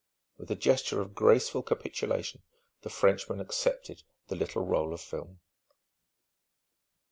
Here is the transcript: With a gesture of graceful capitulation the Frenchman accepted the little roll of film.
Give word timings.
With 0.39 0.49
a 0.49 0.55
gesture 0.55 0.99
of 0.99 1.13
graceful 1.13 1.61
capitulation 1.61 2.41
the 2.81 2.89
Frenchman 2.89 3.39
accepted 3.39 4.01
the 4.29 4.35
little 4.35 4.65
roll 4.65 4.93
of 4.95 4.99
film. 5.01 5.41